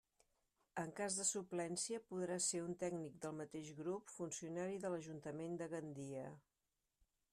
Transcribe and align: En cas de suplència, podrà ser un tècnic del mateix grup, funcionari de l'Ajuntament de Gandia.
En 0.83 0.93
cas 0.99 1.17
de 1.17 1.25
suplència, 1.31 1.99
podrà 2.13 2.37
ser 2.45 2.63
un 2.69 2.73
tècnic 2.85 3.19
del 3.27 3.37
mateix 3.43 3.69
grup, 3.83 4.15
funcionari 4.17 4.83
de 4.87 4.95
l'Ajuntament 4.95 5.61
de 5.63 5.69
Gandia. 5.75 6.25